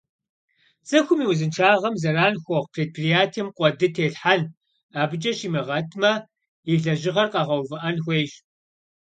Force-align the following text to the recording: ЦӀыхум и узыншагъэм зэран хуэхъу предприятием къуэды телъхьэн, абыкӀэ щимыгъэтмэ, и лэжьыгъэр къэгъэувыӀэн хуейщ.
ЦӀыхум 0.87 1.19
и 1.23 1.25
узыншагъэм 1.31 1.95
зэран 2.01 2.33
хуэхъу 2.43 2.71
предприятием 2.75 3.47
къуэды 3.57 3.87
телъхьэн, 3.95 4.41
абыкӀэ 5.01 5.31
щимыгъэтмэ, 5.37 6.11
и 6.71 6.73
лэжьыгъэр 6.83 7.31
къэгъэувыӀэн 7.33 7.97
хуейщ. 8.03 8.33